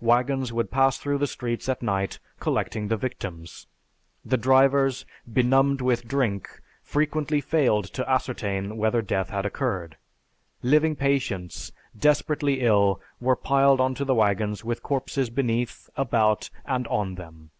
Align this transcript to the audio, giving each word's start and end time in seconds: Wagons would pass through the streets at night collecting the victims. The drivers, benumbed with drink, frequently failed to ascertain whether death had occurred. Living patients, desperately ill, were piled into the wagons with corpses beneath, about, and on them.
Wagons 0.00 0.52
would 0.52 0.70
pass 0.70 0.96
through 0.96 1.18
the 1.18 1.26
streets 1.26 1.68
at 1.68 1.82
night 1.82 2.20
collecting 2.38 2.86
the 2.86 2.96
victims. 2.96 3.66
The 4.24 4.36
drivers, 4.36 5.04
benumbed 5.32 5.80
with 5.80 6.06
drink, 6.06 6.48
frequently 6.84 7.40
failed 7.40 7.86
to 7.96 8.08
ascertain 8.08 8.76
whether 8.76 9.02
death 9.02 9.30
had 9.30 9.44
occurred. 9.44 9.96
Living 10.62 10.94
patients, 10.94 11.72
desperately 11.98 12.60
ill, 12.60 13.00
were 13.20 13.34
piled 13.34 13.80
into 13.80 14.04
the 14.04 14.14
wagons 14.14 14.64
with 14.64 14.84
corpses 14.84 15.30
beneath, 15.30 15.90
about, 15.96 16.48
and 16.64 16.86
on 16.86 17.16
them. 17.16 17.50